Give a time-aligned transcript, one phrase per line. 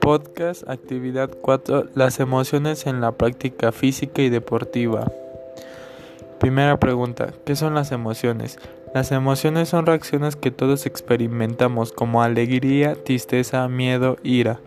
[0.00, 5.10] Podcast Actividad 4 Las emociones en la práctica física y deportiva.
[6.38, 8.58] Primera pregunta, ¿qué son las emociones?
[8.94, 14.60] Las emociones son reacciones que todos experimentamos como alegría, tristeza, miedo, ira.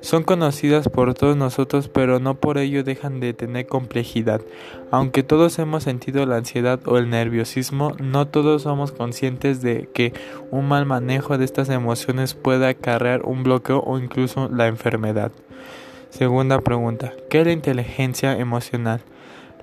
[0.00, 4.40] Son conocidas por todos nosotros, pero no por ello dejan de tener complejidad.
[4.90, 10.12] Aunque todos hemos sentido la ansiedad o el nerviosismo, no todos somos conscientes de que
[10.50, 15.32] un mal manejo de estas emociones puede acarrear un bloqueo o incluso la enfermedad.
[16.10, 19.02] Segunda pregunta, ¿qué es la inteligencia emocional?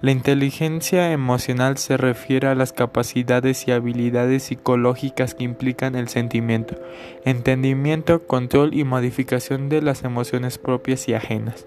[0.01, 6.75] La inteligencia emocional se refiere a las capacidades y habilidades psicológicas que implican el sentimiento,
[7.23, 11.65] entendimiento, control y modificación de las emociones propias y ajenas.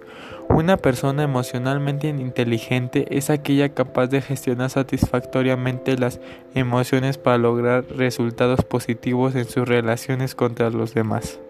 [0.51, 6.21] Una persona emocionalmente inteligente es aquella capaz de gestionar satisfactoriamente las
[6.55, 11.41] emociones para lograr resultados positivos en sus relaciones contra los demás.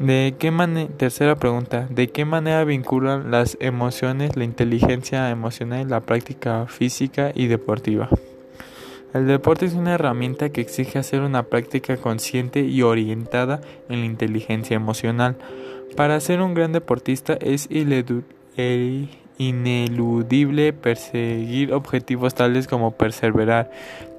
[0.00, 0.50] ¿De qué
[0.96, 7.32] tercera pregunta, ¿de qué manera vinculan las emociones, la inteligencia emocional y la práctica física
[7.34, 8.08] y deportiva?
[9.12, 14.06] El deporte es una herramienta que exige hacer una práctica consciente y orientada en la
[14.06, 15.36] inteligencia emocional.
[15.96, 17.68] Para ser un gran deportista es
[19.36, 23.70] ineludible perseguir objetivos tales como perseverar,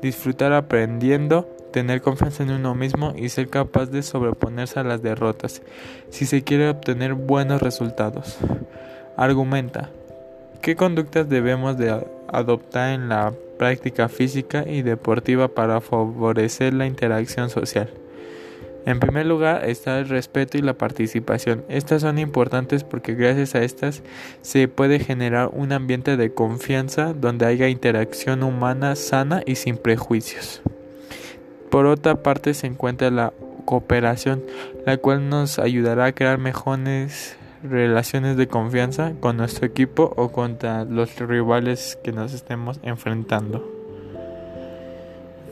[0.04, 5.62] disfrutar aprendiendo, tener confianza en uno mismo y ser capaz de sobreponerse a las derrotas
[6.10, 8.38] si se quiere obtener buenos resultados.
[9.18, 9.90] Argumenta.
[10.62, 17.50] ¿Qué conductas debemos de adoptar en la práctica física y deportiva para favorecer la interacción
[17.50, 17.90] social?
[18.86, 21.64] En primer lugar está el respeto y la participación.
[21.70, 24.02] Estas son importantes porque gracias a estas
[24.42, 30.62] se puede generar un ambiente de confianza donde haya interacción humana sana y sin prejuicios.
[31.72, 33.34] Por otra parte se encuentra la
[33.64, 34.44] cooperación,
[34.86, 40.84] la cual nos ayudará a crear mejores relaciones de confianza con nuestro equipo o contra
[40.84, 43.66] los rivales que nos estemos enfrentando.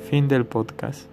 [0.09, 1.03] Fin del podcast.